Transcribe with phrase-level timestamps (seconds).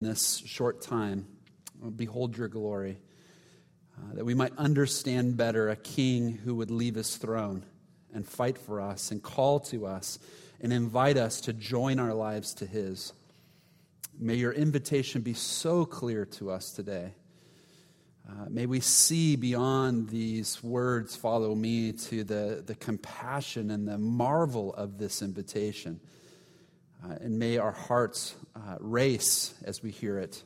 [0.00, 1.26] this short time,
[1.96, 2.98] behold your glory,
[3.96, 7.64] uh, that we might understand better a king who would leave his throne
[8.14, 10.20] and fight for us and call to us
[10.60, 13.12] and invite us to join our lives to his.
[14.16, 17.14] May your invitation be so clear to us today.
[18.28, 23.98] Uh, may we see beyond these words, follow me, to the, the compassion and the
[23.98, 25.98] marvel of this invitation.
[27.04, 30.42] Uh, and may our hearts uh, race as we hear it.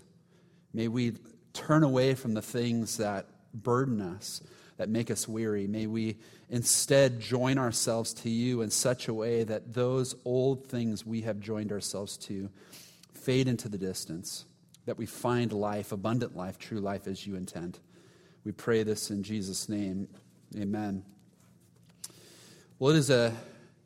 [0.74, 1.14] May we
[1.52, 4.42] turn away from the things that burden us,
[4.76, 5.66] that make us weary.
[5.66, 6.16] May we
[6.50, 11.40] instead join ourselves to you in such a way that those old things we have
[11.40, 12.50] joined ourselves to
[13.14, 14.44] fade into the distance,
[14.86, 17.78] that we find life, abundant life, true life as you intend.
[18.44, 20.08] We pray this in Jesus' name.
[20.58, 21.04] Amen.
[22.78, 23.32] Well, it is a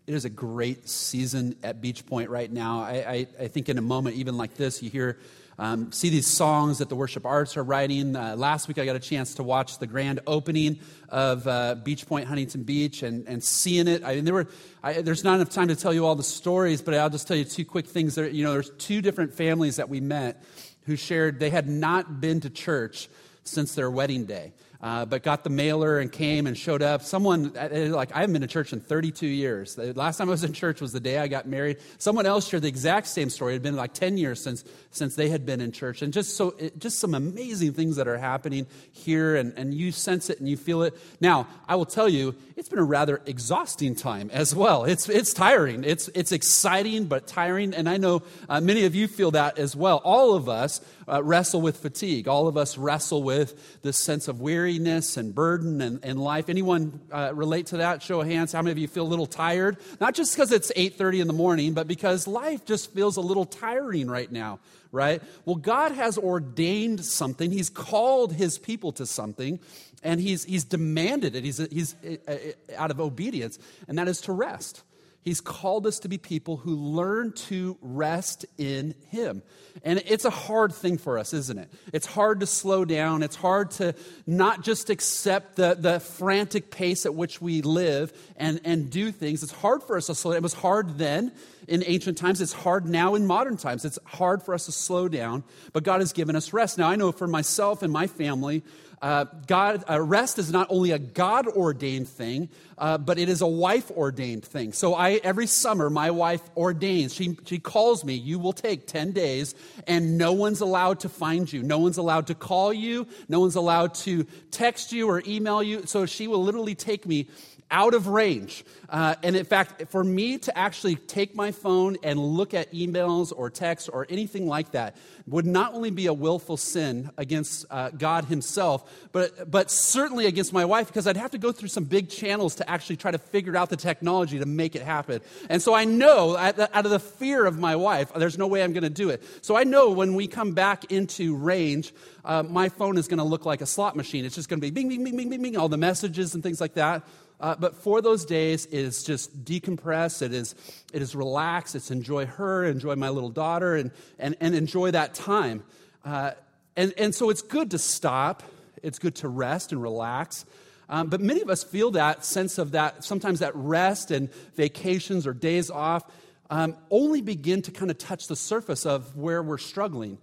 [0.06, 2.82] it is a great season at Beach Point right now.
[2.82, 5.18] I, I, I think in a moment, even like this, you hear,
[5.58, 8.14] um, see these songs that the worship arts are writing.
[8.14, 12.06] Uh, last week, I got a chance to watch the grand opening of uh, Beach
[12.06, 14.04] Point, Huntington Beach, and, and seeing it.
[14.04, 14.46] I mean, there were,
[14.80, 17.36] I, there's not enough time to tell you all the stories, but I'll just tell
[17.36, 18.14] you two quick things.
[18.14, 20.40] There, you know, there's two different families that we met
[20.84, 23.08] who shared they had not been to church
[23.42, 27.02] since their wedding day uh, but got the mailer and came and showed up.
[27.02, 29.74] Someone, uh, uh, like, I haven't been to church in 32 years.
[29.74, 31.78] The last time I was in church was the day I got married.
[31.98, 33.52] Someone else shared the exact same story.
[33.52, 36.02] It had been like 10 years since, since they had been in church.
[36.02, 39.92] And just so, it, just some amazing things that are happening here, and, and you
[39.92, 40.96] sense it and you feel it.
[41.20, 44.84] Now, I will tell you, it's been a rather exhausting time as well.
[44.84, 45.84] It's, it's tiring.
[45.84, 47.74] It's, it's exciting, but tiring.
[47.74, 50.00] And I know uh, many of you feel that as well.
[50.04, 52.28] All of us uh, wrestle with fatigue.
[52.28, 56.48] All of us wrestle with this sense of weariness and burden and, and life.
[56.48, 58.02] Anyone uh, relate to that?
[58.02, 58.52] Show of hands.
[58.52, 59.76] How many of you feel a little tired?
[60.00, 63.44] Not just because it's 8.30 in the morning, but because life just feels a little
[63.44, 64.58] tiring right now,
[64.90, 65.22] right?
[65.44, 67.50] Well, God has ordained something.
[67.50, 69.60] He's called his people to something,
[70.02, 71.44] and he's, he's demanded it.
[71.44, 72.36] He's, he's uh, uh,
[72.76, 74.82] out of obedience, and that is to rest.
[75.26, 79.42] He's called us to be people who learn to rest in Him.
[79.82, 81.68] And it's a hard thing for us, isn't it?
[81.92, 83.24] It's hard to slow down.
[83.24, 88.60] It's hard to not just accept the, the frantic pace at which we live and,
[88.64, 89.42] and do things.
[89.42, 90.38] It's hard for us to slow down.
[90.38, 91.32] It was hard then
[91.66, 92.40] in ancient times.
[92.40, 93.84] It's hard now in modern times.
[93.84, 95.42] It's hard for us to slow down,
[95.72, 96.78] but God has given us rest.
[96.78, 98.62] Now, I know for myself and my family,
[99.02, 102.48] uh, God, uh, rest is not only a God ordained thing,
[102.78, 104.72] uh, but it is a wife ordained thing.
[104.72, 109.12] So I, every summer, my wife ordains, she, she calls me, you will take 10
[109.12, 109.54] days,
[109.86, 111.62] and no one's allowed to find you.
[111.62, 113.06] No one's allowed to call you.
[113.28, 115.84] No one's allowed to text you or email you.
[115.86, 117.28] So she will literally take me
[117.70, 118.64] out of range.
[118.88, 123.32] Uh, and in fact, for me to actually take my phone and look at emails
[123.34, 124.96] or texts or anything like that
[125.26, 130.52] would not only be a willful sin against uh, God Himself, but, but certainly against
[130.52, 133.18] my wife because I'd have to go through some big channels to actually try to
[133.18, 135.20] figure out the technology to make it happen.
[135.48, 138.72] And so I know, out of the fear of my wife, there's no way I'm
[138.72, 139.24] going to do it.
[139.42, 141.92] So I know when we come back into range,
[142.24, 144.24] uh, my phone is going to look like a slot machine.
[144.24, 146.42] It's just going to be bing, bing, bing, bing, bing, bing, all the messages and
[146.42, 147.02] things like that.
[147.38, 150.22] Uh, but for those days, it is just decompress.
[150.22, 150.54] It is,
[150.92, 151.74] it is relax.
[151.74, 155.62] It's enjoy her, enjoy my little daughter, and, and, and enjoy that time.
[156.04, 156.32] Uh,
[156.76, 158.42] and, and so it's good to stop.
[158.82, 160.46] It's good to rest and relax.
[160.88, 165.26] Um, but many of us feel that sense of that, sometimes that rest and vacations
[165.26, 166.04] or days off
[166.48, 170.18] um, only begin to kind of touch the surface of where we're struggling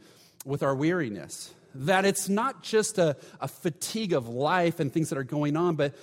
[0.45, 1.53] with our weariness.
[1.75, 5.75] That it's not just a, a fatigue of life and things that are going on,
[5.75, 5.95] but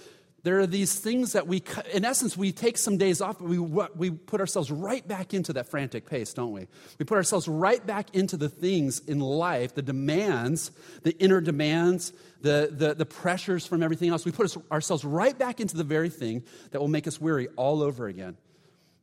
[0.43, 1.63] there are these things that we,
[1.93, 5.53] in essence, we take some days off, but we, we put ourselves right back into
[5.55, 6.67] that frantic pace, don't we?
[6.99, 10.71] We put ourselves right back into the things in life, the demands,
[11.03, 14.25] the inner demands, the, the, the pressures from everything else.
[14.25, 17.83] We put ourselves right back into the very thing that will make us weary all
[17.83, 18.37] over again.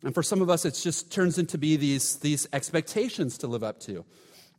[0.03, 3.63] And for some of us, it just turns into be these, these expectations to live
[3.63, 4.05] up to.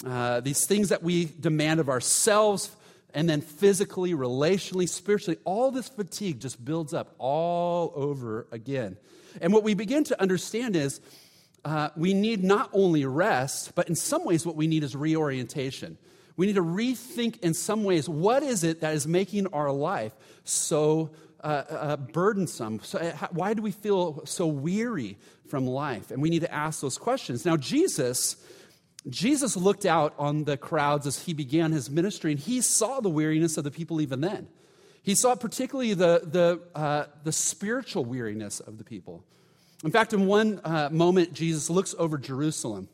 [0.06, 2.70] Uh, these things that we demand of ourselves
[3.14, 8.96] and then physically, relationally, spiritually, all this fatigue just builds up all over again.
[9.40, 11.00] And what we begin to understand is
[11.64, 15.98] uh, we need not only rest, but in some ways, what we need is reorientation.
[16.36, 20.12] We need to rethink in some ways what is it that is making our life
[20.44, 21.10] so
[21.42, 22.80] uh, uh, burdensome?
[22.82, 25.18] So, uh, why do we feel so weary
[25.48, 26.10] from life?
[26.10, 27.44] And we need to ask those questions.
[27.44, 28.36] Now, Jesus
[29.08, 33.08] Jesus looked out on the crowds as he began his ministry, and he saw the
[33.08, 34.48] weariness of the people even then.
[35.02, 39.24] He saw particularly the, the, uh, the spiritual weariness of the people.
[39.84, 42.88] In fact, in one uh, moment, Jesus looks over Jerusalem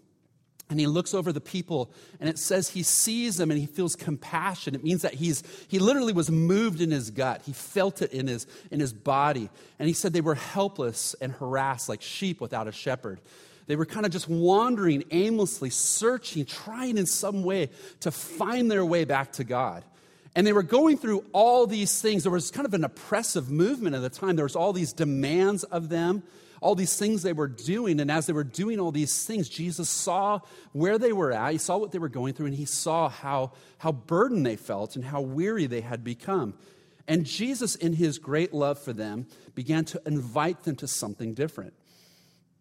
[0.70, 1.90] and he looks over the people
[2.20, 5.78] and it says he sees them and he feels compassion it means that he's he
[5.78, 9.88] literally was moved in his gut he felt it in his in his body and
[9.88, 13.20] he said they were helpless and harassed like sheep without a shepherd
[13.66, 17.70] they were kind of just wandering aimlessly searching trying in some way
[18.00, 19.84] to find their way back to god
[20.37, 23.94] and they were going through all these things there was kind of an oppressive movement
[23.94, 26.22] at the time there was all these demands of them
[26.64, 28.00] all these things they were doing.
[28.00, 30.40] And as they were doing all these things, Jesus saw
[30.72, 31.52] where they were at.
[31.52, 34.96] He saw what they were going through, and he saw how, how burdened they felt
[34.96, 36.55] and how weary they had become.
[37.06, 41.75] And Jesus, in his great love for them, began to invite them to something different.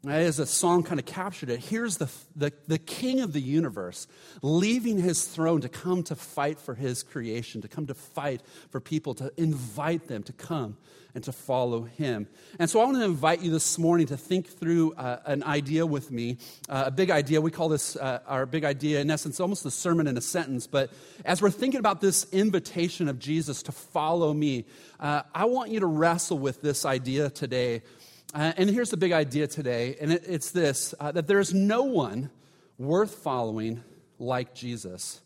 [0.05, 4.05] As a song kind of captured it, here's the, the, the king of the universe
[4.41, 8.81] leaving his throne to come to fight for his creation, to come to fight for
[8.81, 10.75] people, to invite them to come
[11.15, 12.27] and to follow him.
[12.59, 15.85] And so I want to invite you this morning to think through uh, an idea
[15.85, 17.39] with me, uh, a big idea.
[17.39, 20.67] We call this uh, our big idea, in essence, almost a sermon in a sentence.
[20.67, 20.91] But
[21.23, 24.65] as we're thinking about this invitation of Jesus to follow me,
[24.99, 27.83] uh, I want you to wrestle with this idea today.
[28.33, 31.83] Uh, and here's the big idea today, and it, it's this uh, that there's no
[31.83, 32.31] one
[32.77, 33.83] worth following
[34.17, 35.21] like Jesus.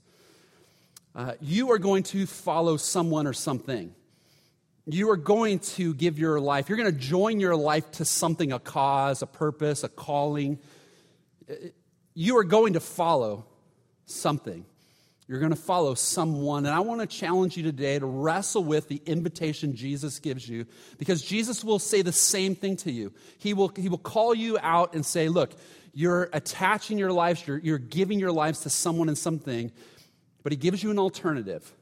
[1.39, 3.95] you are going to follow someone or something
[4.89, 8.53] you are going to give your life, you're going to join your life to something,
[8.53, 10.59] a cause, a purpose, a calling.
[12.13, 13.45] You are going to follow
[14.05, 14.65] something.
[15.27, 16.65] You're going to follow someone.
[16.65, 20.65] And I want to challenge you today to wrestle with the invitation Jesus gives you
[20.97, 23.11] because Jesus will say the same thing to you.
[23.37, 25.51] He will, he will call you out and say, Look,
[25.93, 29.71] you're attaching your lives, you're, you're giving your lives to someone and something,
[30.43, 31.73] but He gives you an alternative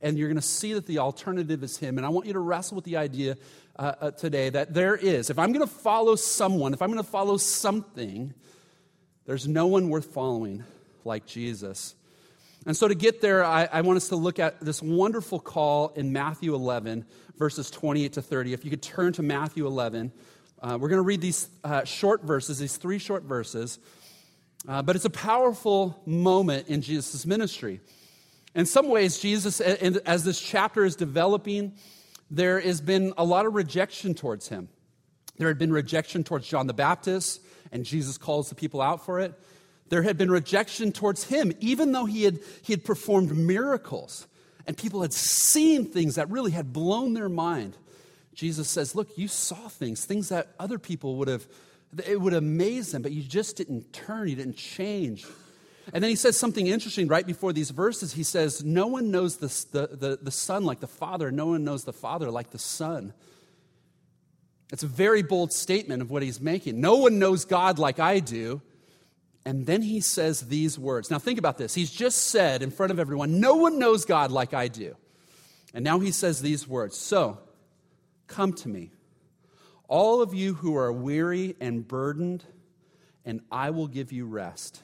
[0.00, 1.98] and you're going to see that the alternative is Him.
[1.98, 3.36] And I want you to wrestle with the idea
[3.78, 7.02] uh, uh, today that there is, if I'm going to follow someone, if I'm going
[7.02, 8.32] to follow something,
[9.26, 10.64] there's no one worth following
[11.04, 11.94] like Jesus.
[12.66, 15.90] And so to get there, I, I, want us to look at this wonderful call
[15.94, 17.06] in Matthew 11,
[17.38, 18.52] verses 28 to 30.
[18.52, 20.12] If you could turn to Matthew 11,
[20.60, 23.78] uh, we're going to read these uh, short verses, these three short verses.
[24.66, 27.80] Uh, but it's a powerful moment in Jesus' ministry.
[28.52, 31.74] In some ways, Jesus, as this chapter is developing,
[32.32, 34.68] there has been a lot of rejection towards him.
[35.38, 39.20] There had been rejection towards John the Baptist, and Jesus calls the people out for
[39.20, 39.38] it.
[39.88, 44.26] There had been rejection towards him, even though he had, he had performed miracles
[44.66, 47.76] and people had seen things that really had blown their mind.
[48.34, 51.46] Jesus says, Look, you saw things, things that other people would have,
[52.04, 55.24] it would amaze them, but you just didn't turn, you didn't change.
[55.92, 58.12] And then he says something interesting right before these verses.
[58.12, 61.64] He says, No one knows the, the, the, the Son like the Father, no one
[61.64, 63.12] knows the Father like the Son.
[64.72, 66.80] It's a very bold statement of what he's making.
[66.80, 68.60] No one knows God like I do.
[69.46, 71.08] And then he says these words.
[71.08, 71.72] Now, think about this.
[71.72, 74.96] He's just said in front of everyone, No one knows God like I do.
[75.72, 77.38] And now he says these words So,
[78.26, 78.90] come to me,
[79.86, 82.42] all of you who are weary and burdened,
[83.24, 84.82] and I will give you rest.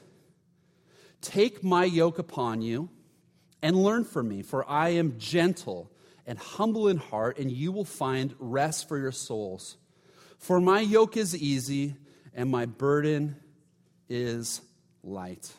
[1.19, 2.89] Take my yoke upon you
[3.61, 5.91] and learn from me, for I am gentle
[6.25, 9.75] and humble in heart, and you will find rest for your souls.
[10.37, 11.97] For my yoke is easy
[12.33, 13.42] and my burden
[14.09, 14.61] is
[15.03, 15.51] light.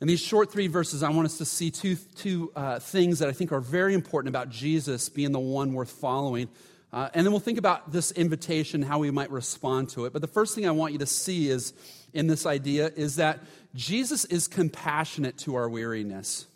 [0.00, 3.28] In these short three verses, I want us to see two, two uh, things that
[3.28, 6.48] I think are very important about Jesus being the one worth following.
[6.92, 10.12] Uh, and then we'll think about this invitation, how we might respond to it.
[10.12, 11.72] But the first thing I want you to see is
[12.12, 13.40] in this idea is that
[13.74, 16.46] Jesus is compassionate to our weariness.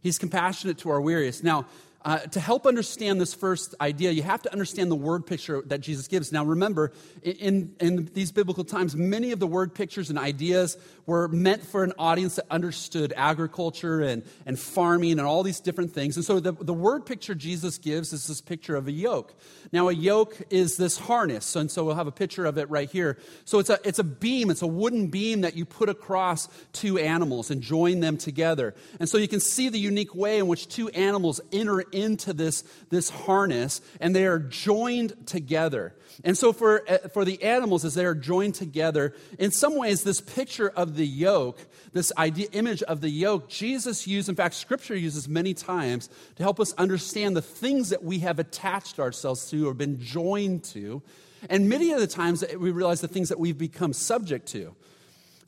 [0.00, 1.42] He's compassionate to our weariness.
[1.42, 1.66] Now,
[2.06, 5.80] uh, to help understand this first idea, you have to understand the word picture that
[5.80, 6.30] Jesus gives.
[6.30, 6.92] Now, remember,
[7.24, 11.82] in, in these biblical times, many of the word pictures and ideas were meant for
[11.82, 16.14] an audience that understood agriculture and, and farming and all these different things.
[16.14, 19.34] And so, the, the word picture Jesus gives is this picture of a yoke.
[19.72, 22.88] Now, a yoke is this harness, and so we'll have a picture of it right
[22.88, 23.18] here.
[23.44, 26.98] So, it's a, it's a beam, it's a wooden beam that you put across two
[26.98, 28.76] animals and join them together.
[29.00, 32.62] And so, you can see the unique way in which two animals enter into this,
[32.90, 35.94] this harness and they are joined together.
[36.24, 40.02] And so, for, uh, for the animals, as they are joined together, in some ways,
[40.02, 41.58] this picture of the yoke,
[41.92, 46.42] this idea, image of the yoke, Jesus used, in fact, Scripture uses many times to
[46.42, 51.02] help us understand the things that we have attached ourselves to or been joined to.
[51.50, 54.74] And many of the times, that we realize the things that we've become subject to.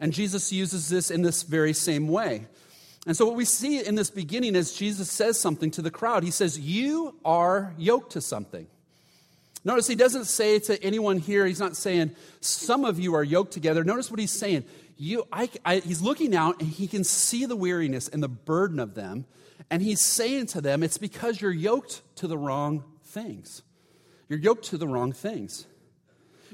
[0.00, 2.46] And Jesus uses this in this very same way.
[3.08, 6.22] And so, what we see in this beginning is Jesus says something to the crowd.
[6.22, 8.66] He says, You are yoked to something.
[9.64, 13.52] Notice he doesn't say to anyone here, he's not saying, some of you are yoked
[13.52, 13.82] together.
[13.82, 14.64] Notice what he's saying.
[14.98, 18.78] You, I, I, he's looking out and he can see the weariness and the burden
[18.78, 19.24] of them.
[19.70, 23.62] And he's saying to them, it's because you're yoked to the wrong things.
[24.28, 25.66] You're yoked to the wrong things.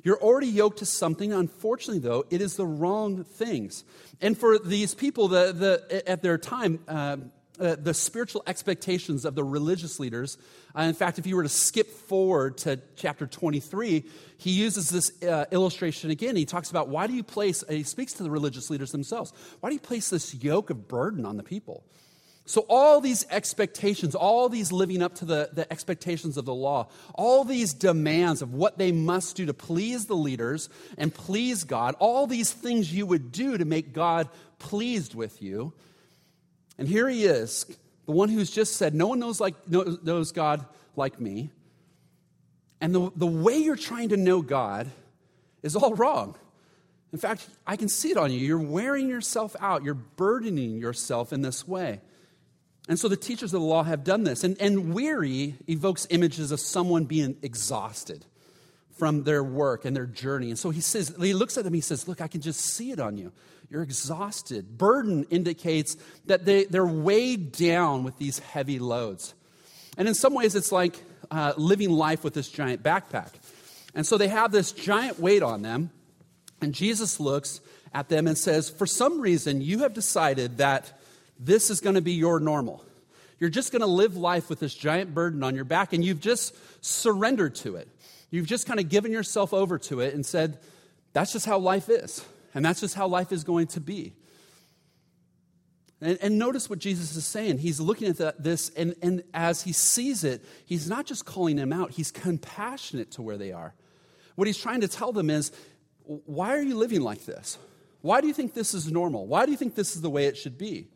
[0.02, 1.32] You're already yoked to something.
[1.32, 3.84] Unfortunately, though, it is the wrong things.
[4.20, 7.16] And for these people, the, the, at their time, uh,
[7.60, 10.36] uh, the spiritual expectations of the religious leaders.
[10.76, 14.04] Uh, in fact, if you were to skip forward to chapter 23,
[14.38, 16.34] he uses this uh, illustration again.
[16.34, 19.68] He talks about why do you place, he speaks to the religious leaders themselves, why
[19.68, 21.84] do you place this yoke of burden on the people?
[22.46, 26.88] So, all these expectations, all these living up to the, the expectations of the law,
[27.14, 31.94] all these demands of what they must do to please the leaders and please God,
[31.98, 35.72] all these things you would do to make God pleased with you.
[36.76, 37.64] And here he is,
[38.04, 41.50] the one who's just said, No one knows, like, knows God like me.
[42.78, 44.90] And the, the way you're trying to know God
[45.62, 46.36] is all wrong.
[47.10, 48.38] In fact, I can see it on you.
[48.38, 52.02] You're wearing yourself out, you're burdening yourself in this way.
[52.88, 54.45] And so the teachers of the law have done this.
[54.45, 58.26] And, and weary evokes images of someone being exhausted
[58.97, 60.50] from their work and their journey.
[60.50, 62.91] And so he says, he looks at them, he says, Look, I can just see
[62.91, 63.33] it on you.
[63.71, 64.76] You're exhausted.
[64.79, 69.35] Burden indicates that they, they're weighed down with these heavy loads.
[69.97, 73.31] And in some ways, it's like uh, living life with this giant backpack.
[73.95, 75.91] And so they have this giant weight on them.
[76.61, 77.61] And Jesus looks
[77.93, 81.00] at them and says, For some reason, you have decided that
[81.38, 82.85] this is going to be your normal.
[83.38, 86.21] You're just going to live life with this giant burden on your back, and you've
[86.21, 87.88] just surrendered to it.
[88.31, 90.59] You've just kind of given yourself over to it and said,
[91.12, 92.25] that's just how life is,
[92.55, 94.14] and that's just how life is going to be.
[96.00, 97.59] And, and notice what Jesus is saying.
[97.59, 101.57] He's looking at the, this, and, and as he sees it, he's not just calling
[101.57, 103.75] them out, he's compassionate to where they are.
[104.35, 105.53] What he's trying to tell them is,
[106.05, 107.59] why are you living like this?
[108.00, 109.26] Why do you think this is normal?
[109.26, 110.88] Why do you think this is the way it should be?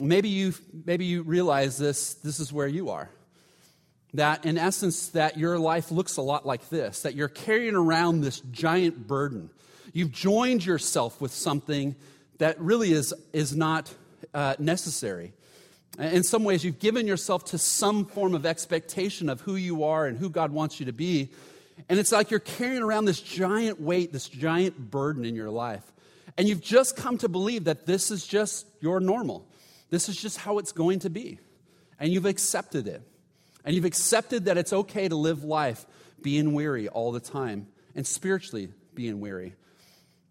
[0.00, 0.54] Maybe you,
[0.86, 3.10] maybe you realize this, this is where you are.
[4.14, 8.20] That in essence, that your life looks a lot like this, that you're carrying around
[8.20, 9.50] this giant burden.
[9.92, 11.96] You've joined yourself with something
[12.38, 13.94] that really is, is not
[14.34, 15.32] uh, necessary.
[15.98, 20.06] In some ways, you've given yourself to some form of expectation of who you are
[20.06, 21.30] and who God wants you to be.
[21.88, 25.84] And it's like you're carrying around this giant weight, this giant burden in your life.
[26.38, 29.46] And you've just come to believe that this is just your normal.
[29.92, 31.38] This is just how it's going to be.
[32.00, 33.02] And you've accepted it.
[33.62, 35.84] And you've accepted that it's okay to live life
[36.22, 39.54] being weary all the time and spiritually being weary.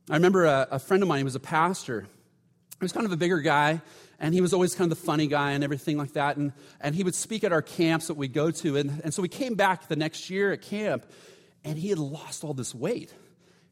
[0.10, 2.01] I remember a, a friend of mine, he was a pastor.
[2.01, 3.84] He was kind of a bigger guy,
[4.20, 6.38] and he was always kind of the funny guy and everything like that.
[6.38, 8.77] And, and he would speak at our camps that we'd go to.
[8.77, 11.06] And, and so we came back the next year at camp,
[11.63, 13.13] and he had lost all this weight.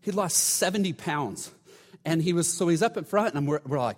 [0.02, 1.50] He'd lost 70 pounds.
[2.06, 3.98] And he was, so he's up in front, and we're, we're like,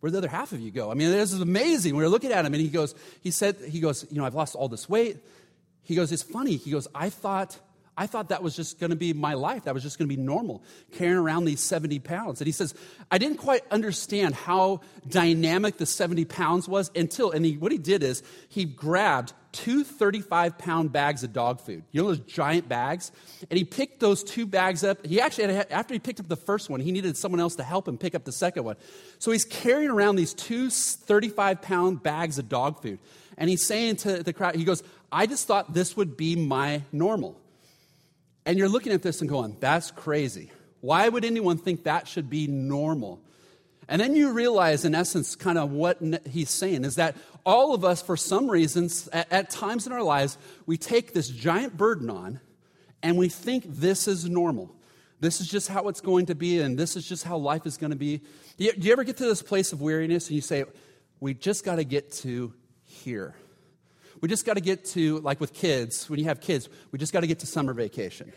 [0.00, 0.90] Where'd the other half of you go?
[0.90, 1.96] I mean, this is amazing.
[1.96, 4.34] We were looking at him and he goes, he said, he goes, you know, I've
[4.34, 5.18] lost all this weight.
[5.82, 6.56] He goes, it's funny.
[6.56, 7.58] He goes, I thought,
[7.96, 9.64] I thought that was just going to be my life.
[9.64, 10.62] That was just going to be normal,
[10.92, 12.40] carrying around these 70 pounds.
[12.40, 12.74] And he says,
[13.10, 17.78] I didn't quite understand how dynamic the 70 pounds was until, and he, what he
[17.78, 19.32] did is he grabbed
[19.64, 21.82] two 35 pound bags of dog food.
[21.90, 23.10] You know those giant bags?
[23.50, 25.04] And he picked those two bags up.
[25.04, 27.64] He actually, had, after he picked up the first one, he needed someone else to
[27.64, 28.76] help him pick up the second one.
[29.18, 33.00] So he's carrying around these two 35 pound bags of dog food.
[33.36, 36.82] And he's saying to the crowd, he goes, I just thought this would be my
[36.92, 37.40] normal.
[38.46, 40.50] And you're looking at this and going, that's crazy.
[40.80, 43.20] Why would anyone think that should be normal?
[43.88, 47.16] And then you realize, in essence, kind of what he's saying is that
[47.46, 51.28] all of us, for some reasons, at, at, times in our lives, we take this
[51.28, 52.40] giant burden on
[53.02, 54.74] and we think this is normal.
[55.20, 57.78] This is just how it's going to be, and this is just how life is
[57.78, 58.18] going to be.
[58.58, 60.64] Do you, do you ever get to this place of weariness and you say,
[61.18, 62.52] we just got to get to
[62.84, 63.34] here?
[64.20, 67.12] We just got to get to, like with kids, when you have kids, we just
[67.12, 68.32] got to get to summer vacation.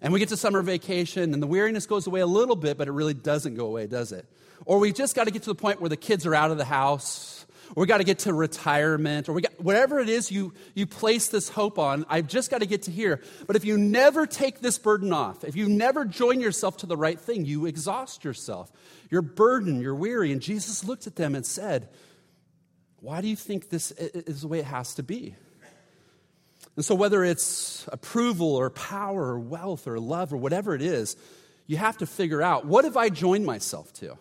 [0.00, 2.86] And we get to summer vacation, and the weariness goes away a little bit, but
[2.86, 4.26] it really doesn't go away, does it?
[4.64, 6.58] Or we just got to get to the point where the kids are out of
[6.58, 10.30] the house, or we got to get to retirement, or we got, whatever it is
[10.30, 13.20] you, you place this hope on, I've just got to get to here.
[13.46, 16.96] But if you never take this burden off, if you never join yourself to the
[16.96, 18.70] right thing, you exhaust yourself.
[19.10, 20.32] You're burdened, you're weary.
[20.32, 21.88] And Jesus looked at them and said,
[23.00, 25.34] Why do you think this is the way it has to be?
[26.76, 31.16] And so, whether it's approval or power or wealth or love or whatever it is,
[31.66, 34.18] you have to figure out what have I joined myself to?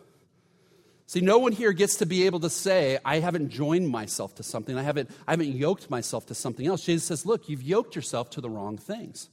[1.07, 4.43] See, no one here gets to be able to say, I haven't joined myself to
[4.43, 4.75] something.
[4.77, 6.83] I haven't, I haven't yoked myself to something else.
[6.83, 9.29] Jesus says, Look, you've yoked yourself to the wrong things.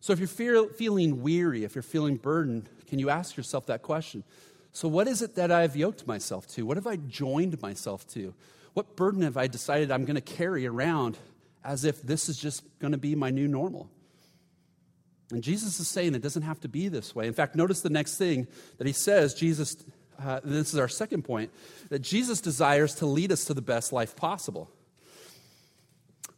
[0.00, 3.82] So if you're feel, feeling weary, if you're feeling burdened, can you ask yourself that
[3.82, 4.24] question?
[4.72, 6.64] So, what is it that I've yoked myself to?
[6.64, 8.34] What have I joined myself to?
[8.72, 11.18] What burden have I decided I'm going to carry around
[11.62, 13.90] as if this is just going to be my new normal?
[15.30, 17.26] And Jesus is saying it doesn't have to be this way.
[17.26, 18.46] In fact, notice the next thing
[18.78, 19.34] that he says.
[19.34, 19.76] Jesus
[20.18, 21.50] uh, this is our second point,
[21.90, 24.70] that Jesus desires to lead us to the best life possible.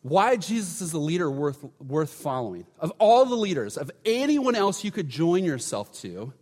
[0.03, 4.85] Why Jesus is a leader worth, worth following, of all the leaders, of anyone else
[4.85, 6.33] you could join yourself to,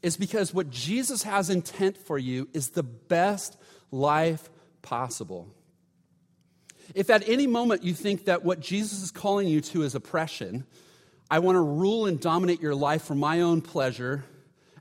[0.00, 3.56] is because what Jesus has intent for you is the best
[3.90, 4.48] life
[4.80, 5.48] possible.
[6.94, 10.64] If at any moment you think that what Jesus is calling you to is oppression,
[11.30, 14.24] I want to rule and dominate your life for my own pleasure,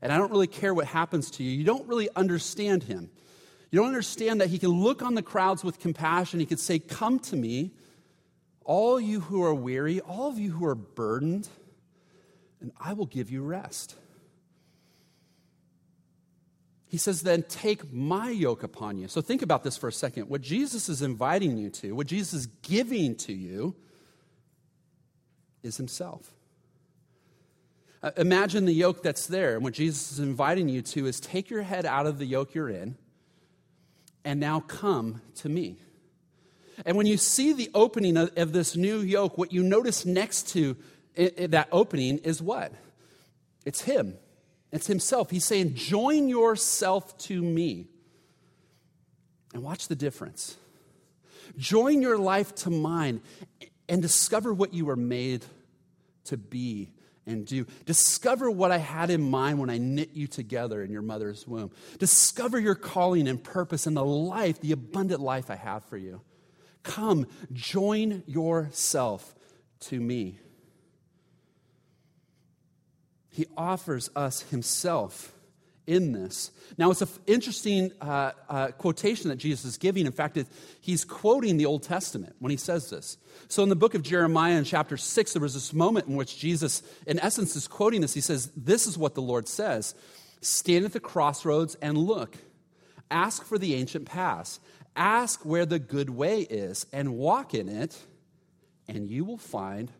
[0.01, 3.09] and I don't really care what happens to you, you don't really understand him.
[3.71, 6.39] You don't understand that he can look on the crowds with compassion.
[6.39, 7.71] He could say, Come to me,
[8.63, 11.47] all you who are weary, all of you who are burdened,
[12.61, 13.95] and I will give you rest.
[16.87, 19.07] He says, Then take my yoke upon you.
[19.07, 20.29] So think about this for a second.
[20.29, 23.75] What Jesus is inviting you to, what Jesus is giving to you,
[25.61, 26.31] is himself.
[28.01, 29.55] Uh, imagine the yoke that's there.
[29.55, 32.53] And what Jesus is inviting you to is take your head out of the yoke
[32.55, 32.97] you're in
[34.23, 35.77] and now come to me.
[36.85, 40.49] And when you see the opening of, of this new yoke, what you notice next
[40.49, 40.77] to
[41.15, 42.71] it, it, that opening is what?
[43.65, 44.15] It's Him.
[44.71, 45.29] It's Himself.
[45.29, 47.87] He's saying, Join yourself to me.
[49.53, 50.55] And watch the difference.
[51.57, 53.21] Join your life to mine
[53.89, 55.43] and discover what you were made
[56.25, 56.91] to be
[57.29, 57.65] and do.
[57.85, 61.71] Discover what I had in mind when I knit you together in your mother's womb.
[61.99, 66.21] Discover your calling and purpose and the life, the abundant life I have for you.
[66.83, 69.35] Come, join yourself
[69.81, 70.39] to me.
[73.29, 75.33] He offers us Himself
[75.89, 76.51] in this.
[76.77, 80.05] Now, it's an interesting uh, uh, quotation that Jesus is giving.
[80.05, 80.45] In fact, it,
[80.79, 83.17] he's quoting the Old Testament when he says this.
[83.47, 86.37] So, in the book of Jeremiah, in chapter 6, there was this moment in which
[86.37, 88.13] Jesus, in essence, is quoting this.
[88.13, 89.95] He says, This is what the Lord says
[90.41, 92.37] Stand at the crossroads and look.
[93.09, 94.59] Ask for the ancient paths.
[94.95, 97.97] Ask where the good way is and walk in it,
[98.87, 99.91] and you will find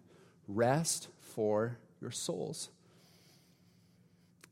[0.48, 2.70] rest for your souls.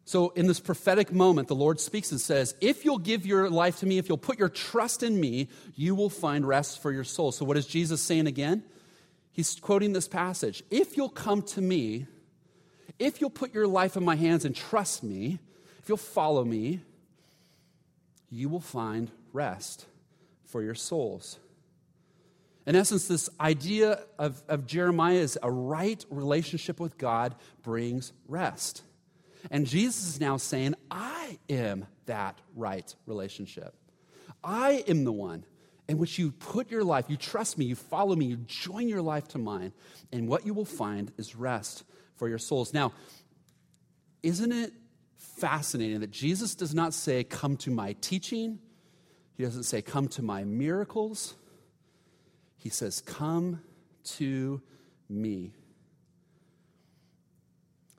[0.08, 3.80] So, in this prophetic moment, the Lord speaks and says, If you'll give your life
[3.80, 7.04] to me, if you'll put your trust in me, you will find rest for your
[7.04, 7.34] soul.
[7.34, 8.64] So, what is Jesus saying again?
[9.34, 10.64] He's quoting this passage.
[10.72, 12.08] If you'll come to me,
[12.98, 15.40] if you'll put your life in my hands and trust me,
[15.80, 16.80] if you'll follow me,
[18.30, 19.88] you will find rest
[20.46, 21.38] for your souls.
[22.66, 28.84] In essence, this idea of, of Jeremiah is a right relationship with God brings rest.
[29.50, 33.74] And Jesus is now saying, I am that right relationship.
[34.44, 35.46] I am the one
[35.88, 39.02] in which you put your life, you trust me, you follow me, you join your
[39.02, 39.72] life to mine,
[40.12, 41.84] and what you will find is rest
[42.16, 42.74] for your souls.
[42.74, 42.92] Now,
[44.22, 44.74] isn't it
[45.18, 48.60] fascinating that Jesus does not say, Come to my teaching?
[49.36, 51.36] He doesn't say, Come to my miracles.
[52.58, 53.62] He says, Come
[54.16, 54.62] to
[55.08, 55.54] me.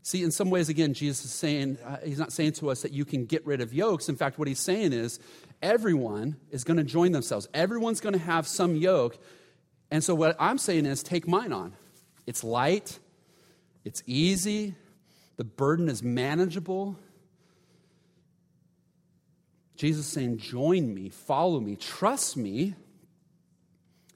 [0.09, 2.95] See, in some ways, again, Jesus is saying, uh, he's not saying to us that
[2.95, 4.09] you can get rid of yokes.
[4.09, 5.21] In fact, what he's saying is
[5.61, 9.23] everyone is going to join themselves, everyone's going to have some yoke.
[9.91, 11.75] And so, what I'm saying is take mine on.
[12.27, 12.99] It's light,
[13.85, 14.75] it's easy,
[15.37, 16.99] the burden is manageable.
[19.77, 22.77] Jesus is saying, Join me, follow me, trust me.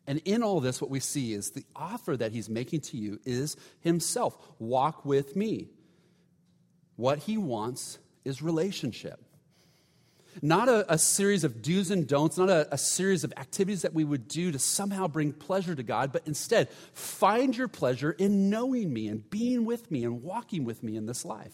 [0.07, 3.21] And in all this, what we see is the offer that he's making to you
[3.27, 4.39] is himself.
[4.59, 5.69] Walk with me.
[6.97, 9.21] What he wants is relationship.
[10.41, 13.93] Not a, a, series of do's and don'ts, not a, a series of activities that
[13.93, 18.49] we would do to somehow bring pleasure to God, but instead, find your pleasure in
[18.49, 21.53] knowing me and being with me and walking with me in this life.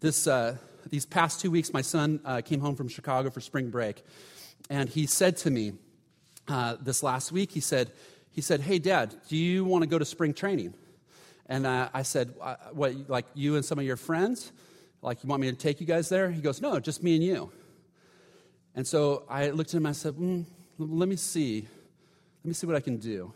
[0.00, 0.58] This, uh,
[0.90, 4.04] these past two weeks, my son uh, came home from Chicago for spring break,
[4.70, 5.72] and he said to me
[6.46, 7.90] uh, this last week, he said,
[8.30, 10.74] he said, Hey, Dad, do you want to go to spring training?
[11.46, 14.52] And uh, I said, uh, What, like you and some of your friends?
[15.02, 16.30] Like, you want me to take you guys there?
[16.30, 17.50] He goes, No, just me and you.
[18.74, 20.44] And so I looked at him and I said, mm,
[20.78, 21.66] Let me see.
[22.42, 23.32] Let me see what I can do.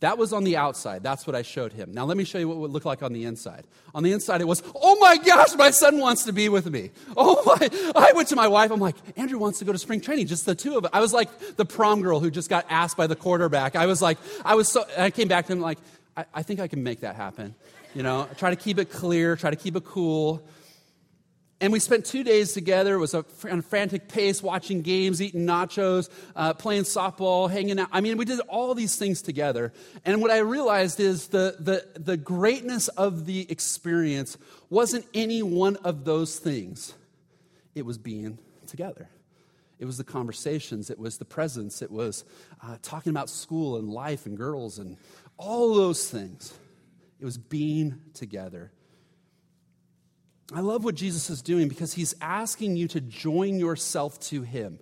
[0.00, 1.02] That was on the outside.
[1.02, 1.92] That's what I showed him.
[1.92, 3.64] Now, let me show you what it would look like on the inside.
[3.94, 6.90] On the inside, it was, oh my gosh, my son wants to be with me.
[7.16, 7.70] Oh my.
[7.96, 8.70] I went to my wife.
[8.70, 10.90] I'm like, Andrew wants to go to spring training, just the two of us.
[10.92, 13.76] I was like the prom girl who just got asked by the quarterback.
[13.76, 15.78] I was like, I was so, I came back to him like,
[16.16, 17.54] I, I think I can make that happen.
[17.94, 20.46] You know, try to keep it clear, try to keep it cool.
[21.60, 22.96] And we spent two days together.
[22.96, 27.78] It was a, on a frantic pace, watching games, eating nachos, uh, playing softball, hanging
[27.78, 27.88] out.
[27.92, 29.72] I mean, we did all these things together.
[30.04, 34.36] And what I realized is the, the, the greatness of the experience
[34.68, 36.92] wasn't any one of those things,
[37.74, 39.08] it was being together.
[39.78, 42.24] It was the conversations, it was the presence, it was
[42.62, 44.96] uh, talking about school and life and girls and
[45.36, 46.52] all those things.
[47.20, 48.70] It was being together.
[50.52, 54.78] I love what Jesus is doing because he's asking you to join yourself to him.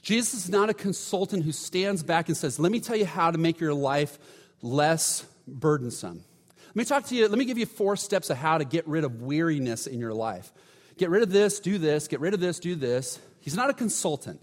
[0.00, 3.30] Jesus is not a consultant who stands back and says, Let me tell you how
[3.30, 4.18] to make your life
[4.62, 6.24] less burdensome.
[6.68, 8.86] Let me talk to you, let me give you four steps of how to get
[8.86, 10.52] rid of weariness in your life.
[10.96, 13.18] Get rid of this, do this, get rid of this, do this.
[13.40, 14.42] He's not a consultant.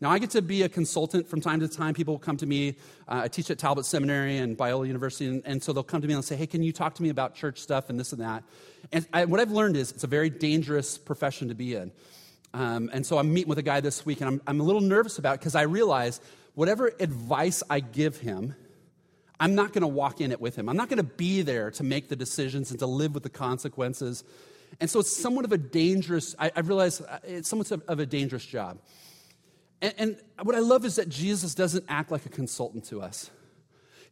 [0.00, 1.92] Now, I get to be a consultant from time to time.
[1.92, 2.76] People come to me.
[3.06, 6.08] Uh, I teach at Talbot Seminary and Biola University, and, and, so they'll come to
[6.08, 8.22] me and say, Hey, can you talk to me about church stuff and this and
[8.22, 8.42] that?
[8.92, 11.92] And I, what I've learned is it's a very dangerous profession to be in.
[12.54, 14.80] Um, and so I'm meeting with a guy this week, and I'm, I'm a little
[14.80, 16.20] nervous about because I realize
[16.54, 18.54] whatever advice I give him,
[19.38, 20.68] I'm not going to walk in it with him.
[20.68, 23.30] I'm not going to be there to make the decisions and to live with the
[23.30, 24.24] consequences.
[24.80, 28.06] And so it's somewhat of a dangerous, I, I realize uh, it's somewhat of a
[28.06, 28.78] dangerous job.
[29.82, 33.30] And, and what I love is that Jesus doesn't act like a consultant to us.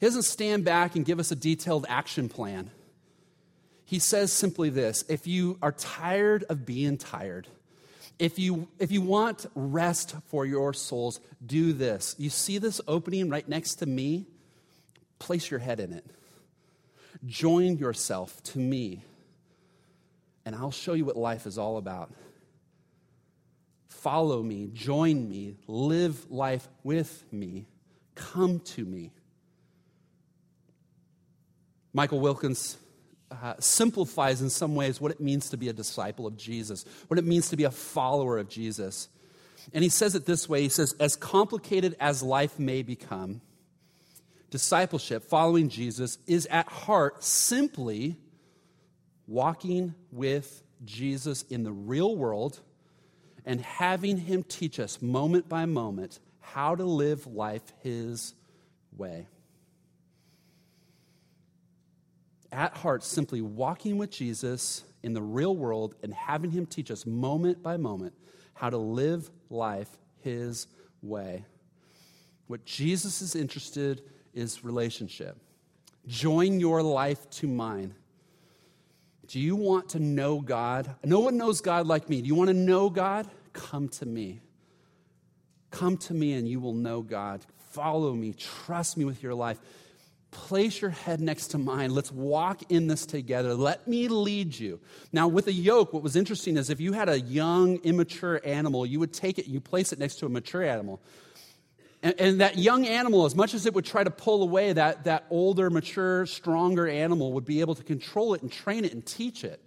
[0.00, 2.70] He doesn't stand back and give us a detailed action plan.
[3.84, 7.48] He says simply this if you are tired of being tired,
[8.18, 12.14] if you, if you want rest for your souls, do this.
[12.18, 14.26] You see this opening right next to me?
[15.18, 16.04] Place your head in it.
[17.26, 19.02] Join yourself to me,
[20.44, 22.12] and I'll show you what life is all about
[24.02, 27.66] follow me, join me, live life with me,
[28.14, 29.12] come to me.
[31.92, 32.76] Michael Wilkins
[33.30, 37.18] uh, simplifies in some ways what it means to be a disciple of Jesus, what
[37.18, 39.08] it means to be a follower of Jesus.
[39.74, 43.40] And he says it this way he says, as complicated as life may become,
[44.50, 48.16] discipleship, following Jesus, is at heart simply
[49.26, 52.60] walking with Jesus in the real world
[53.44, 58.34] and having Him teach us moment by moment how to live life His
[58.96, 59.26] way.
[62.50, 67.06] At heart, simply walking with Jesus in the real world and having Him teach us
[67.06, 68.14] moment by moment
[68.54, 70.66] how to live life His
[71.02, 71.44] way.
[72.46, 74.04] What Jesus is interested in
[74.38, 75.36] is relationship.
[76.06, 77.94] Join your life to mine.
[79.28, 80.94] Do you want to know God?
[81.04, 82.22] No one knows God like me.
[82.22, 83.28] Do you want to know God?
[83.52, 84.40] Come to me.
[85.70, 87.44] Come to me and you will know God.
[87.72, 88.32] Follow me.
[88.32, 89.58] Trust me with your life.
[90.30, 91.90] Place your head next to mine.
[91.90, 93.54] Let's walk in this together.
[93.54, 94.80] Let me lead you.
[95.12, 98.84] Now, with a yoke, what was interesting is if you had a young, immature animal,
[98.84, 101.00] you would take it, you place it next to a mature animal.
[102.02, 105.04] And, and, that young animal, as much as it would try to pull away, that,
[105.04, 109.04] that older, mature, stronger animal would be able to control it and train it and
[109.04, 109.60] teach it.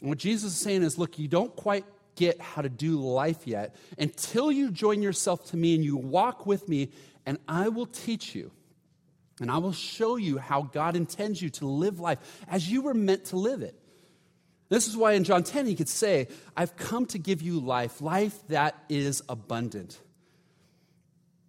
[0.00, 1.86] And what Jesus is saying is look, you don't quite
[2.16, 6.44] get how to do life yet until you join yourself to me and you walk
[6.44, 6.90] with me,
[7.24, 8.50] and I will teach you.
[9.40, 12.94] And I will show you how God intends you to live life as you were
[12.94, 13.74] meant to live it.
[14.68, 18.00] This is why in John 10 he could say, I've come to give you life,
[18.00, 19.98] life that is abundant.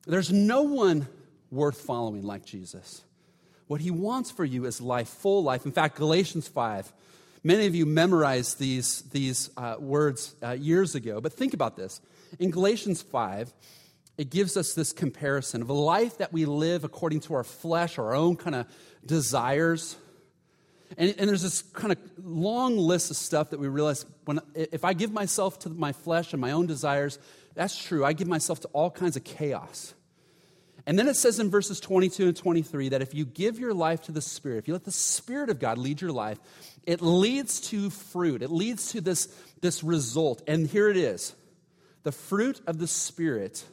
[0.05, 1.07] There's no one
[1.51, 3.03] worth following like Jesus.
[3.67, 5.65] What he wants for you is life, full life.
[5.65, 6.91] In fact, Galatians 5
[7.45, 11.99] Many of you memorized these, these uh, words uh, years ago, but think about this.
[12.39, 13.53] In Galatians 5,
[14.17, 17.97] it gives us this comparison of a life that we live according to our flesh,
[17.97, 18.67] our own kind of
[19.05, 19.97] desires.
[20.97, 24.85] And, and, there's this kind of long list of stuff that we realize when, if
[24.85, 27.19] I give myself to my flesh and my own desires,
[27.53, 28.03] that's true.
[28.03, 29.93] I give myself to all kinds of chaos.
[30.85, 34.03] And then it says in verses 22 and 23 that if you give your life
[34.03, 36.39] to the Spirit, if you let the Spirit of God lead your life,
[36.85, 38.41] it leads to fruit.
[38.41, 40.41] It leads to this, this result.
[40.47, 41.33] And here it is
[42.03, 43.63] the fruit of the Spirit,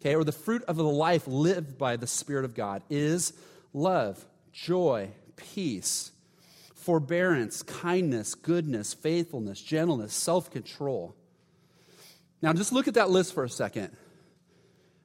[0.00, 3.32] okay, or the fruit of the life lived by the Spirit of God is
[3.72, 6.10] love, joy, peace,
[6.74, 11.14] forbearance, kindness, goodness, faithfulness, gentleness, self control.
[12.42, 13.96] Now, just look at that list for a second.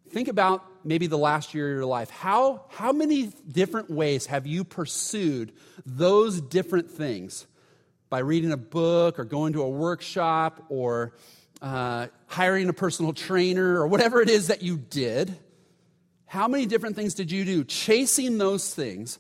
[0.10, 2.10] think about maybe the last year of your life.
[2.10, 5.54] How, how many different ways have you pursued
[5.86, 7.46] those different things?
[8.10, 11.14] By reading a book or going to a workshop or
[11.62, 15.38] uh, hiring a personal trainer or whatever it is that you did.
[16.26, 17.64] How many different things did you do?
[17.64, 19.20] Chasing those things.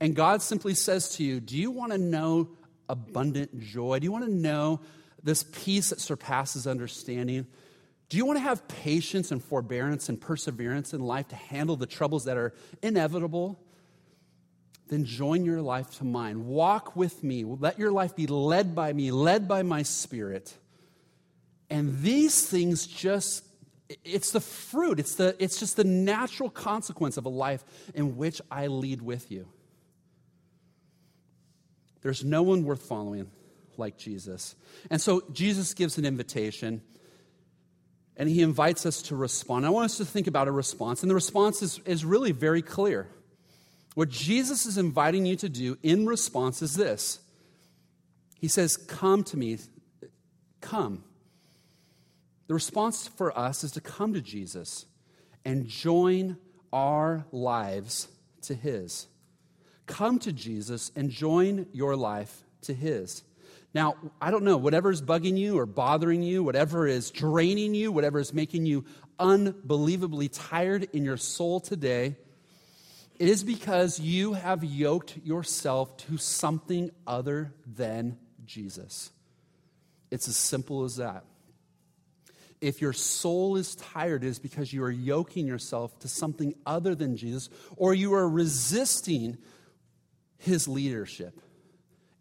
[0.00, 2.50] And God simply says to you, Do you want to know
[2.88, 3.98] abundant joy?
[3.98, 4.80] Do you want to know
[5.26, 7.46] this peace that surpasses understanding?
[8.08, 11.86] Do you want to have patience and forbearance and perseverance in life to handle the
[11.86, 13.60] troubles that are inevitable?
[14.88, 16.46] Then join your life to mine.
[16.46, 17.44] Walk with me.
[17.44, 20.56] Let your life be led by me, led by my spirit.
[21.68, 23.44] And these things just
[24.04, 25.00] it's the fruit.
[25.00, 29.32] It's the it's just the natural consequence of a life in which I lead with
[29.32, 29.48] you.
[32.02, 33.28] There's no one worth following
[33.78, 34.54] like Jesus.
[34.90, 36.82] And so Jesus gives an invitation
[38.16, 39.66] and he invites us to respond.
[39.66, 42.62] I want us to think about a response, and the response is, is really very
[42.62, 43.08] clear.
[43.94, 47.20] What Jesus is inviting you to do in response is this
[48.38, 49.58] He says, Come to me,
[50.60, 51.04] come.
[52.46, 54.86] The response for us is to come to Jesus
[55.44, 56.36] and join
[56.72, 58.08] our lives
[58.42, 59.08] to His.
[59.86, 63.22] Come to Jesus and join your life to His.
[63.76, 67.92] Now, I don't know, whatever is bugging you or bothering you, whatever is draining you,
[67.92, 68.86] whatever is making you
[69.18, 72.16] unbelievably tired in your soul today,
[73.18, 79.12] it is because you have yoked yourself to something other than Jesus.
[80.10, 81.24] It's as simple as that.
[82.62, 86.94] If your soul is tired, it is because you are yoking yourself to something other
[86.94, 89.36] than Jesus, or you are resisting
[90.38, 91.38] his leadership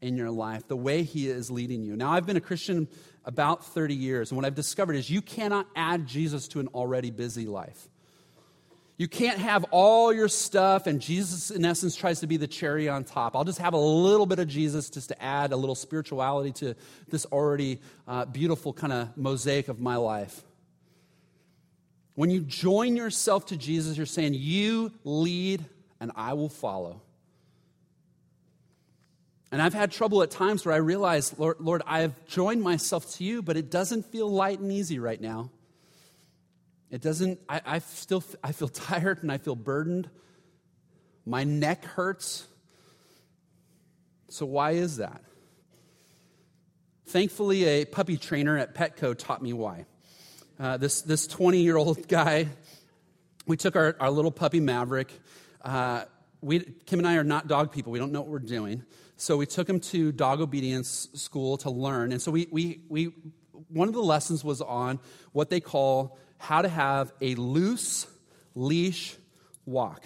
[0.06, 1.96] in your life, the way He is leading you.
[1.96, 2.88] Now, I've been a Christian
[3.26, 7.10] about 30 years, and what I've discovered is you cannot add Jesus to an already
[7.10, 7.90] busy life.
[8.98, 12.88] You can't have all your stuff, and Jesus, in essence, tries to be the cherry
[12.88, 13.36] on top.
[13.36, 16.76] I'll just have a little bit of Jesus just to add a little spirituality to
[17.10, 20.44] this already uh, beautiful kind of mosaic of my life.
[22.14, 25.66] When you join yourself to Jesus, you're saying, You lead,
[26.00, 27.02] and I will follow.
[29.56, 33.24] And I've had trouble at times where I realize, Lord, Lord, I've joined myself to
[33.24, 35.50] you, but it doesn't feel light and easy right now.
[36.92, 40.10] It doesn't, I, I still I feel tired and I feel burdened.
[41.26, 42.46] My neck hurts.
[44.28, 45.24] So, why is that?
[47.06, 49.86] Thankfully, a puppy trainer at Petco taught me why.
[50.60, 52.50] Uh, this 20 year old guy,
[53.46, 55.14] we took our, our little puppy Maverick.
[55.62, 56.04] Uh,
[56.46, 58.84] we, Kim and I are not dog people, we don't know what we're doing.
[59.18, 62.12] So we took him to dog obedience school to learn.
[62.12, 63.14] And so we, we, we,
[63.70, 65.00] one of the lessons was on
[65.32, 68.06] what they call how to have a loose
[68.54, 69.16] leash
[69.66, 70.04] walk.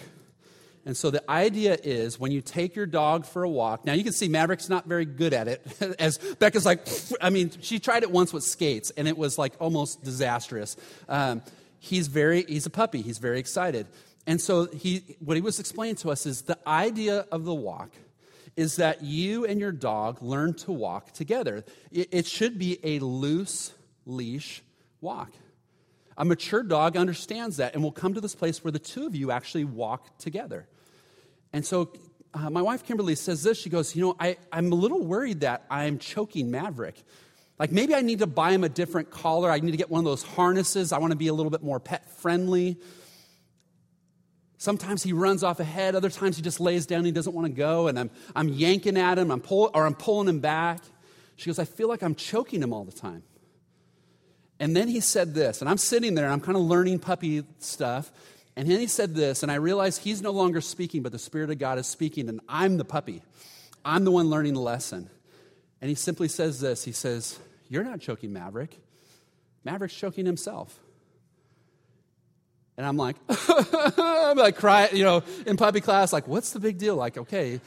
[0.86, 4.02] And so the idea is when you take your dog for a walk, now you
[4.02, 5.66] can see Maverick's not very good at it.
[5.98, 6.88] As Becca's like,
[7.20, 10.76] I mean, she tried it once with skates and it was like almost disastrous.
[11.06, 11.42] Um,
[11.78, 13.86] he's very, he's a puppy, he's very excited.
[14.26, 17.90] And so he, what he was explaining to us is the idea of the walk
[18.56, 21.64] is that you and your dog learn to walk together.
[21.90, 23.72] It, should be a loose
[24.06, 24.62] leash
[25.00, 25.30] walk.
[26.16, 29.14] A mature dog understands that and will come to this place where the two of
[29.14, 30.66] you actually walk together.
[31.52, 31.92] And so
[32.34, 33.58] uh, my wife Kimberly says this.
[33.58, 37.02] She goes, You know, I, I'm a little worried that I'm choking Maverick.
[37.58, 39.50] Like maybe I need to buy him a different collar.
[39.50, 40.92] I need to get one of those harnesses.
[40.92, 42.78] I want to be a little bit more pet friendly.
[44.60, 45.94] Sometimes he runs off ahead.
[45.94, 47.88] Other times he just lays down and he doesn't want to go.
[47.88, 50.82] And I'm, I'm yanking at him I'm pull, or I'm pulling him back.
[51.36, 53.22] She goes, I feel like I'm choking him all the time.
[54.58, 57.42] And then he said this, and I'm sitting there and I'm kind of learning puppy
[57.58, 58.12] stuff.
[58.54, 61.48] And then he said this, and I realized he's no longer speaking, but the Spirit
[61.48, 63.22] of God is speaking, and I'm the puppy.
[63.82, 65.08] I'm the one learning the lesson.
[65.80, 67.38] And he simply says this He says,
[67.70, 68.76] You're not choking Maverick.
[69.64, 70.78] Maverick's choking himself.
[72.80, 76.78] And I'm like, I'm like crying, you know, in puppy class, like, what's the big
[76.78, 76.96] deal?
[76.96, 77.60] Like, okay.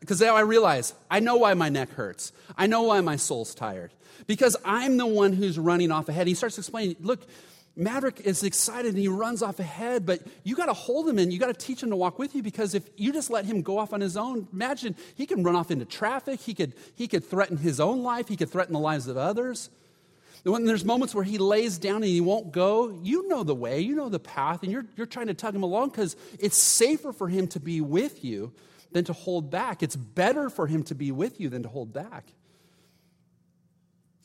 [0.00, 2.32] Because uh, now I realize I know why my neck hurts.
[2.58, 3.92] I know why my soul's tired.
[4.26, 6.26] Because I'm the one who's running off ahead.
[6.26, 7.20] He starts explaining, look,
[7.76, 11.32] Maverick is excited and he runs off ahead, but you got to hold him and
[11.32, 13.62] you got to teach him to walk with you because if you just let him
[13.62, 16.40] go off on his own, imagine he can run off into traffic.
[16.40, 18.26] He could, he could threaten his own life.
[18.26, 19.70] He could threaten the lives of others.
[20.42, 23.80] When there's moments where he lays down and he won't go, you know the way,
[23.80, 27.12] you know the path, and you're, you're trying to tug him along because it's safer
[27.12, 28.52] for him to be with you
[28.92, 29.82] than to hold back.
[29.82, 32.32] It's better for him to be with you than to hold back.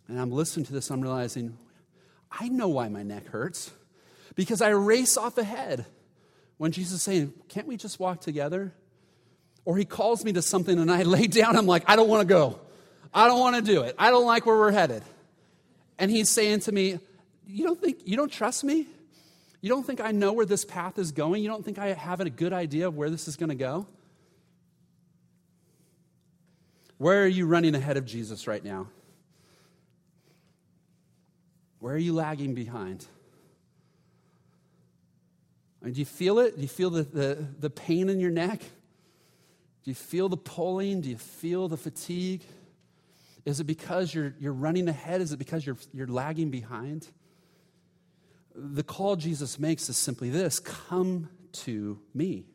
[0.08, 1.58] And I'm listening to this, I'm realizing,
[2.32, 3.72] I know why my neck hurts.
[4.36, 5.86] Because I race off ahead
[6.58, 8.74] when Jesus is saying, Can't we just walk together?
[9.64, 12.22] Or he calls me to something and I lay down, I'm like, I don't want
[12.22, 12.60] to go.
[13.14, 13.96] I don't want to do it.
[13.98, 15.04] I don't like where we're headed.
[15.98, 17.00] And he's saying to me,
[17.48, 18.88] You don't think, you don't trust me?
[19.62, 21.42] You don't think I know where this path is going?
[21.42, 23.88] You don't think I have a good idea of where this is going to go?
[26.98, 28.88] Where are you running ahead of Jesus right now?
[31.80, 33.06] Where are you lagging behind?
[35.82, 36.56] I mean, do you feel it?
[36.56, 38.60] Do you feel the, the, the pain in your neck?
[38.60, 41.02] Do you feel the pulling?
[41.02, 42.42] Do you feel the fatigue?
[43.46, 45.22] Is it because you're, you're running ahead?
[45.22, 47.08] Is it because you're, you're lagging behind?
[48.56, 52.46] The call Jesus makes is simply this come to me.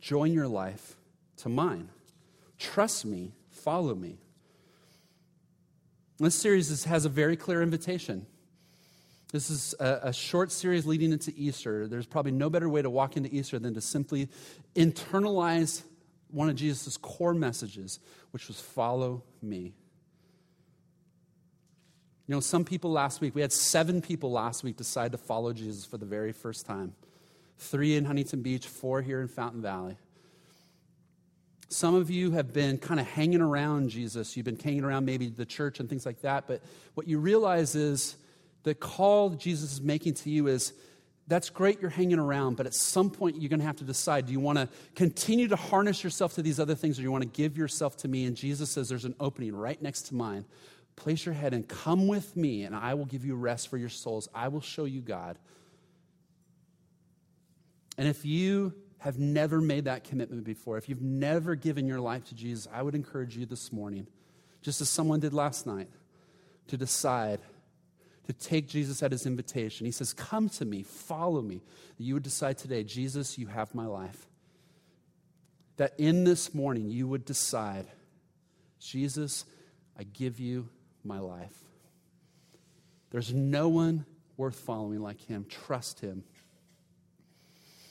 [0.00, 0.96] Join your life
[1.38, 1.90] to mine.
[2.58, 3.32] Trust me.
[3.50, 4.18] Follow me.
[6.18, 8.26] This series has a very clear invitation.
[9.32, 11.88] This is a, a, short series leading into Easter.
[11.88, 14.28] There's probably no better way to walk into Easter than to simply
[14.76, 15.82] internalize
[16.28, 17.98] one of Jesus' core messages,
[18.30, 19.74] which was follow me.
[22.26, 25.52] You know, some people last week, we had seven people last week decide to follow
[25.52, 26.94] Jesus for the very first time.
[27.58, 29.98] Three in Huntington Beach, four here in Fountain Valley.
[31.68, 34.36] Some of you have been kind of hanging around Jesus.
[34.36, 36.46] You've been hanging around maybe the church and things like that.
[36.46, 36.62] But
[36.94, 38.16] what you realize is
[38.62, 40.72] the call Jesus is making to you is
[41.26, 44.26] that's great you're hanging around, but at some point you're going to have to decide
[44.26, 47.12] do you want to continue to harness yourself to these other things or do you
[47.12, 48.24] want to give yourself to me?
[48.24, 50.44] And Jesus says there's an opening right next to mine
[50.96, 53.88] Place your head and come with me, and I will give you rest for your
[53.88, 54.28] souls.
[54.34, 55.38] I will show you God.
[57.98, 62.24] And if you have never made that commitment before, if you've never given your life
[62.26, 64.06] to Jesus, I would encourage you this morning,
[64.62, 65.88] just as someone did last night,
[66.68, 67.40] to decide
[68.26, 69.86] to take Jesus at his invitation.
[69.86, 71.60] He says, Come to me, follow me.
[71.96, 74.26] That you would decide today, Jesus, you have my life.
[75.76, 77.86] That in this morning you would decide,
[78.80, 79.44] Jesus,
[79.98, 80.68] I give you
[81.04, 81.56] my life.
[83.10, 85.46] There's no one worth following like him.
[85.48, 86.24] Trust him.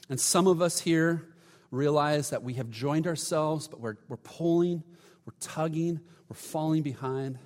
[0.10, 1.28] And some of us here
[1.72, 4.84] realize that we have joined ourselves, but we're, we're pulling,
[5.26, 7.40] we're tugging, we're falling behind.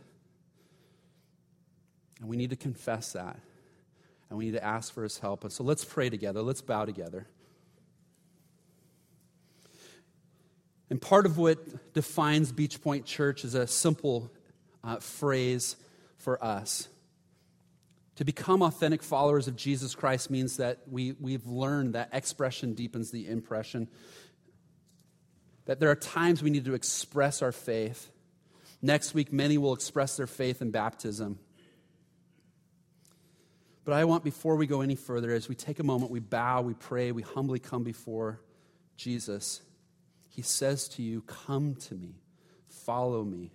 [2.19, 3.39] And we need to confess that.
[4.29, 5.43] And we need to ask for his help.
[5.43, 6.41] And so let's pray together.
[6.41, 7.27] Let's bow together.
[10.89, 14.31] And part of what defines Beachpoint Church is a simple
[14.83, 15.75] uh, phrase
[16.17, 16.87] for us.
[18.17, 23.11] To become authentic followers of Jesus Christ means that we, we've learned that expression deepens
[23.11, 23.87] the impression.
[25.65, 28.09] That there are times we need to express our faith.
[28.81, 31.37] Next week, many will express their faith in baptism.
[33.85, 36.61] But I want, before we go any further, as we take a moment, we bow,
[36.61, 38.41] we pray, we humbly come before
[38.97, 39.61] Jesus.
[40.27, 42.15] He says to you, Come to me,
[42.67, 43.51] follow me.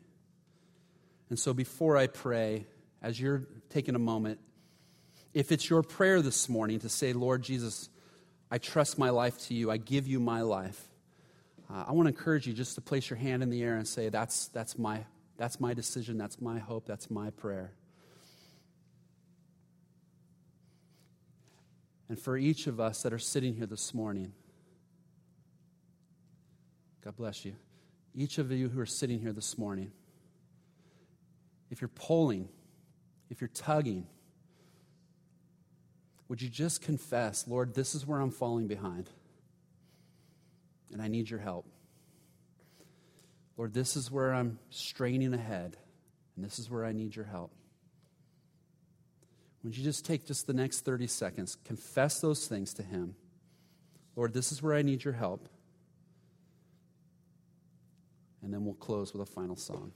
[1.32, 2.66] And so before I pray,
[3.00, 4.38] as you're taking a moment,
[5.32, 7.88] if it's your prayer this morning to say, Lord Jesus,
[8.50, 10.78] I trust my life to you, I give you my life,
[11.72, 13.88] uh, I want to encourage you just to place your hand in the air and
[13.88, 15.06] say, that's, that's, my,
[15.38, 17.72] that's my decision, that's my hope, that's my prayer.
[22.10, 24.34] And for each of us that are sitting here this morning,
[27.02, 27.54] God bless you.
[28.14, 29.92] Each of you who are sitting here this morning,
[31.72, 32.50] if you're pulling,
[33.30, 34.06] if you're tugging,
[36.28, 39.08] would you just confess, Lord, this is where I'm falling behind,
[40.92, 41.66] and I need your help?
[43.56, 45.78] Lord, this is where I'm straining ahead,
[46.36, 47.52] and this is where I need your help.
[49.64, 53.14] Would you just take just the next 30 seconds, confess those things to Him?
[54.14, 55.48] Lord, this is where I need your help.
[58.42, 59.92] And then we'll close with a final song.